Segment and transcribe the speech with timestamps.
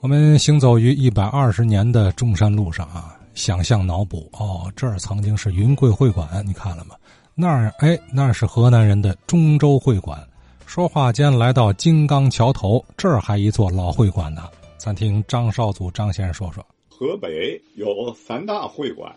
[0.00, 6.94] 我们行走于一百二十年的中山路上啊，想象脑补哦，这儿曾经是云贵会馆，你看了吗？
[7.34, 10.24] 那儿哎，那是河南人的中州会馆。
[10.66, 14.44] 说话间来到金刚桥头，这儿还一座老会馆呢。
[14.76, 19.12] 咱听张少祖张先生说说，河北有三大会馆，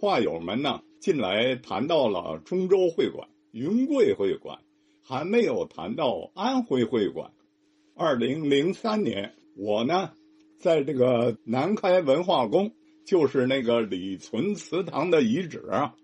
[0.00, 4.56] 话友们呢近来谈到了中州会馆、云贵会馆，
[5.02, 7.28] 还没有谈到安徽会馆。
[7.96, 10.08] 二零零三年，我呢。
[10.60, 12.70] 在这个南开文化宫，
[13.06, 15.94] 就是那个李存祠堂的遗址啊。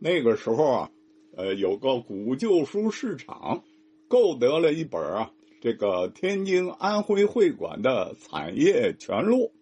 [0.00, 0.90] 那个时候啊，
[1.36, 3.62] 呃，有个古旧书市场，
[4.08, 9.52] 购得了一本啊，这个天津安徽会馆的产业全录。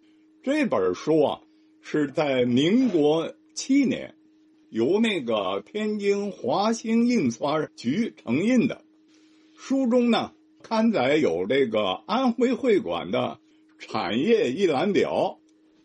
[0.41, 1.41] 这本书啊，
[1.81, 4.15] 是在民国七年，
[4.71, 8.81] 由那个天津华兴印刷局承印的。
[9.55, 10.31] 书中呢，
[10.63, 13.37] 刊载有这个安徽会馆的。
[13.79, 15.39] 产业一览表，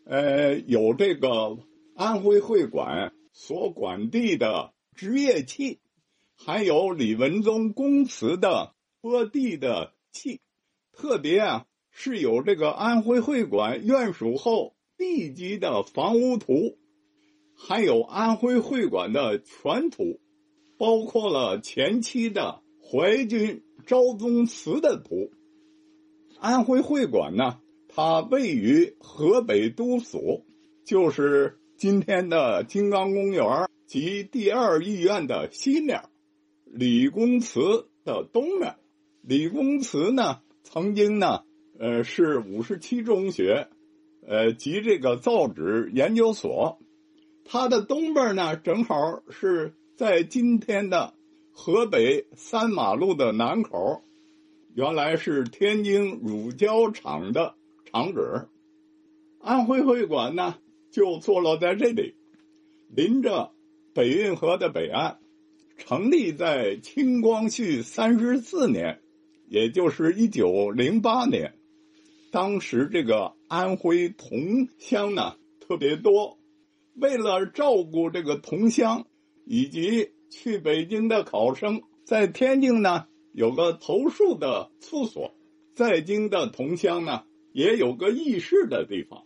[0.05, 1.57] 呃，有这个
[1.95, 5.79] 安徽会馆所管地的职业器，
[6.35, 10.41] 还有李文宗公祠的播地的器，
[10.91, 16.77] 特别啊是有这个安徽会馆院属后地基的房屋图，
[17.57, 20.19] 还有安徽会馆的全图，
[20.77, 25.31] 包括了前期的淮军昭宗祠的图。
[26.41, 27.61] 安徽会馆呢？
[27.95, 30.43] 它位于河北都署，
[30.83, 36.01] 就是今天的金刚公园及第二医院的西面，
[36.65, 38.75] 李公祠的东面。
[39.21, 41.43] 李公祠呢，曾经呢，
[41.79, 43.69] 呃，是五十七中学，
[44.27, 46.79] 呃，及这个造纸研究所。
[47.45, 51.13] 它的东边呢，正好是在今天的
[51.53, 54.01] 河北三马路的南口，
[54.73, 57.55] 原来是天津乳胶厂的。
[57.95, 58.49] 厂址，
[59.39, 60.55] 安徽会馆呢，
[60.91, 62.13] 就坐落在这里，
[62.89, 63.53] 临着
[63.93, 65.15] 北运河的北岸，
[65.77, 68.99] 成立在清光绪三十四年，
[69.47, 71.53] 也就是一九零八年。
[72.31, 76.37] 当时这个安徽同乡呢特别多，
[76.95, 79.07] 为了照顾这个同乡
[79.45, 85.33] 以及去北京的考生，在天津呢有个投诉的处所，
[85.73, 87.23] 在京的同乡呢。
[87.55, 89.23] 也有个议事的地方，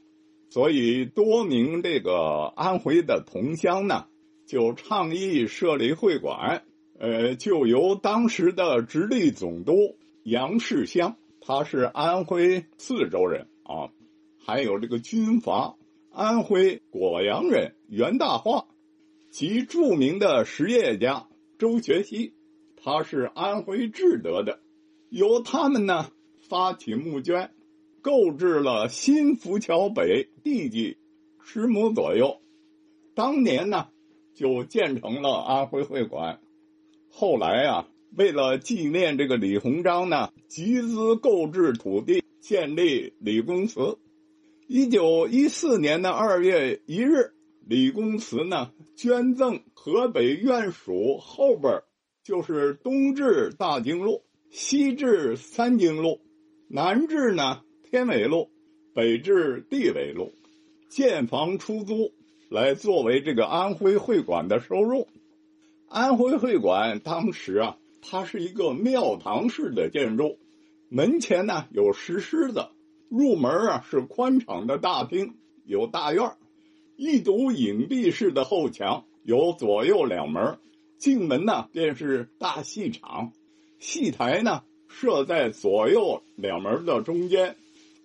[0.51, 4.05] 所以多名这个安徽的同乡呢，
[4.45, 6.63] 就倡议设立会馆。
[6.99, 13.89] 呃，就由当时的直隶总督杨世襄，他是安徽泗州人啊，
[14.45, 15.75] 还有这个军阀
[16.11, 18.67] 安徽果阳人袁大化，
[19.31, 22.35] 及著名的实业家周学熙，
[22.75, 24.59] 他是安徽志德的，
[25.09, 26.11] 由他们呢
[26.47, 27.49] 发起募捐。
[28.01, 30.97] 购置了新浮桥北地基
[31.43, 32.41] 十亩左右，
[33.15, 33.87] 当年呢
[34.35, 36.39] 就建成了安徽会馆。
[37.11, 43.97] 后来啊，为了纪念这个李鸿章呢，集资购置土地，建立李公祠。
[44.67, 47.33] 一九一四年的二月一日，
[47.67, 51.81] 李公祠呢捐赠河北院署后边，
[52.23, 56.21] 就是东至大经路，西至三经路，
[56.69, 57.61] 南至呢。
[57.91, 58.51] 天纬路，
[58.93, 60.31] 北至地纬路，
[60.89, 62.13] 建房出租
[62.47, 65.07] 来作为这个安徽会馆的收入。
[65.87, 70.37] 安徽会馆当时啊，它是一个庙堂式的建筑，
[70.87, 72.67] 门前呢有石狮子，
[73.09, 75.33] 入门啊是宽敞的大厅，
[75.65, 76.33] 有大院
[76.95, 80.59] 一堵隐蔽式的后墙，有左右两门，
[80.99, 83.33] 进门呢便是大戏场，
[83.79, 87.55] 戏台呢设在左右两门的中间。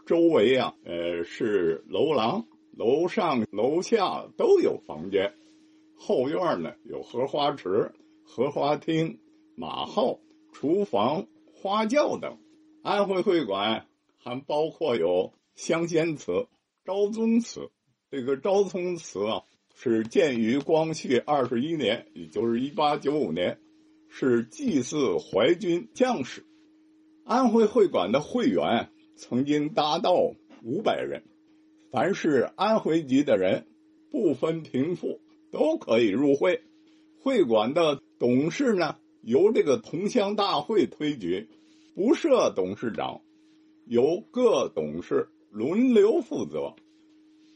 [0.06, 5.32] 周围啊，呃，是楼廊，楼上楼下都有房间。
[5.96, 7.90] 后院呢有荷花池、
[8.22, 9.18] 荷花厅、
[9.56, 10.18] 马号、
[10.52, 12.36] 厨房、花轿等。
[12.82, 13.86] 安徽会馆
[14.18, 16.48] 还包括有香仙祠、
[16.84, 17.70] 昭宗祠。
[18.10, 19.42] 这个昭宗祠啊，
[19.74, 23.58] 是建于光绪二十一年，也就是一八九五年，
[24.10, 26.44] 是祭祀淮军将士。
[27.24, 28.90] 安徽会馆的会员。
[29.16, 30.14] 曾经达到
[30.62, 31.22] 五百人，
[31.90, 33.66] 凡是安徽籍的人，
[34.10, 35.20] 不分贫富，
[35.50, 36.62] 都可以入会。
[37.22, 41.48] 会馆的董事呢，由这个同乡大会推举，
[41.94, 43.20] 不设董事长，
[43.86, 46.74] 由各董事轮流负责。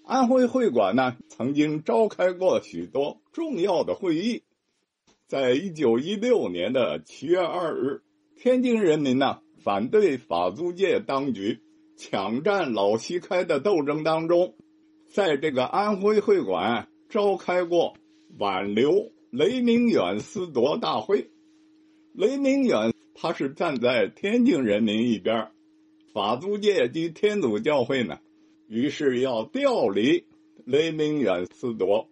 [0.04, 4.42] 安徽会馆呢，曾经召开过许多重要的会议。
[5.26, 8.02] 在一九一六年的七月二日，
[8.36, 9.40] 天津人民呢。
[9.68, 11.60] 反对法租界当局
[11.94, 14.54] 抢占老西开的斗争当中，
[15.10, 17.92] 在这个安徽会馆召开过
[18.38, 21.28] 挽留雷明远思铎大会。
[22.14, 25.50] 雷明远他是站在天津人民一边，
[26.14, 28.20] 法租界及天主教会呢，
[28.68, 30.24] 于是要调离
[30.64, 32.08] 雷明远思铎。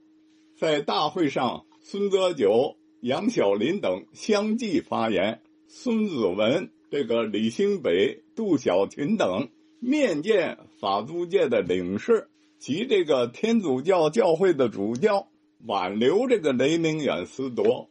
[0.59, 9.49] 在大会上，孙泽九、杨小林等相继发言，孙子文、这个李兴北、杜小琴等。
[9.79, 12.29] 面见法租界的领事
[12.59, 15.29] 及这个天主教教会的主教，
[15.67, 17.91] 挽留这个雷明远思铎。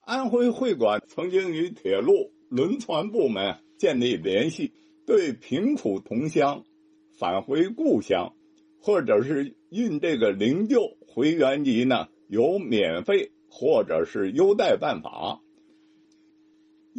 [0.00, 4.72] 安徽会馆曾经与铁路、轮船部门建立联系，
[5.06, 6.64] 对贫苦同乡
[7.18, 8.32] 返回故乡，
[8.80, 15.40] 或者是运这个灵柩回原籍呢，有免费或者是优待办法。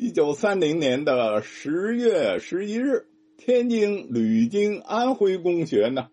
[0.01, 3.07] 一九三零年的十月十一日。
[3.35, 6.07] 天津旅京安徽公学呢，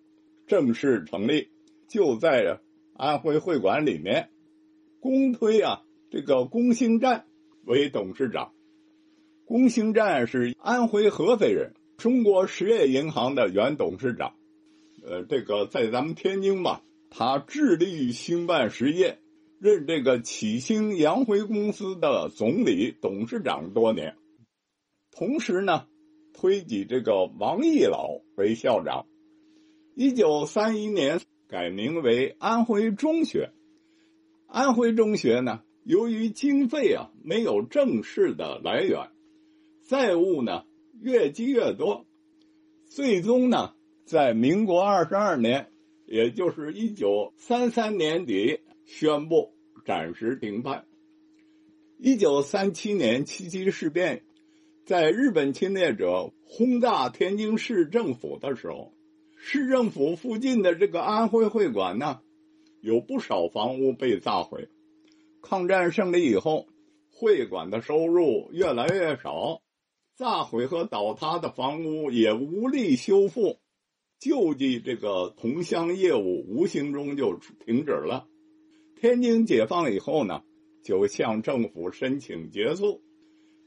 [0.48, 1.50] 正式成立，
[1.86, 2.58] 就在
[2.94, 4.28] 安徽会馆里面。
[4.98, 7.26] 公推啊，这个龚兴战
[7.64, 8.50] 为董事长。
[9.44, 14.34] 龚兴战是安徽合肥人，中国实业银行的原董事长。
[15.04, 19.20] 呃，这个在咱们天津吧，他致力于兴办实业，
[19.60, 24.16] 任这个启兴洋辉公司的总理、董事长多年。
[25.10, 25.86] 同时呢。
[26.38, 29.06] 推举这个王毅老为校长，
[29.94, 31.18] 一九三一年
[31.48, 33.48] 改名为安徽中学。
[34.46, 39.08] 安徽中学呢，由于经费啊没有正式的来源，
[39.88, 40.64] 债务呢
[41.00, 42.04] 越积越多，
[42.84, 43.72] 最终呢
[44.04, 45.70] 在民国二十二年，
[46.06, 49.54] 也就是一九三三年底宣布
[49.84, 50.86] 暂时停办。
[51.98, 54.22] 一九三七年七七事变。
[54.84, 58.94] 在日本侵略者轰炸天津市政府的时候，
[59.36, 62.20] 市政府附近的这个安徽会馆呢，
[62.82, 64.68] 有不少房屋被炸毁。
[65.42, 66.68] 抗战胜利以后，
[67.10, 69.60] 会馆的收入越来越少，
[70.16, 73.58] 炸毁和倒塌的房屋也无力修复，
[74.18, 78.26] 救济这个同乡业务无形中就停止了。
[78.98, 80.42] 天津解放以后呢，
[80.82, 83.02] 就向政府申请结束。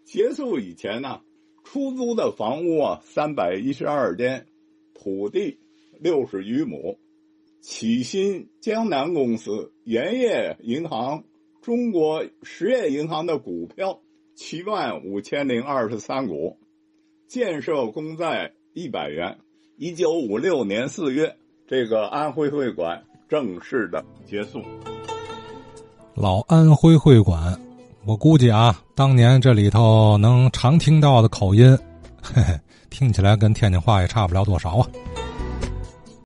[0.05, 1.21] 结束以前呢，
[1.63, 4.47] 出租的房屋啊三百一十二间，
[4.95, 5.59] 土地
[5.99, 6.97] 六十余亩，
[7.61, 11.25] 启新江南公司、盐业银行、
[11.61, 14.01] 中国实业银行的股票
[14.33, 16.57] 七万五千零二十三股，
[17.27, 19.37] 建设公债一百元。
[19.81, 21.33] 一九五六年四月，
[21.65, 24.61] 这个安徽会馆正式的结束。
[26.13, 27.57] 老安徽会馆。
[28.05, 31.77] 我估计啊，当年这里头能常听到的口音，
[32.21, 32.59] 嘿嘿，
[32.89, 34.89] 听起来跟天津话也差不了多少啊。